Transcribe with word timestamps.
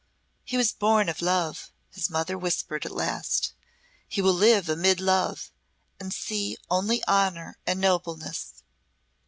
"He 0.43 0.57
was 0.57 0.71
born 0.71 1.09
of 1.09 1.21
love," 1.21 1.71
his 1.91 2.09
mother 2.09 2.35
whispered 2.35 2.87
at 2.87 2.91
last. 2.91 3.53
"He 4.07 4.19
will 4.19 4.33
live 4.33 4.67
amid 4.67 4.99
love 4.99 5.51
and 5.99 6.11
see 6.11 6.57
only 6.71 7.05
honour 7.07 7.59
and 7.67 7.79
nobleness." 7.79 8.63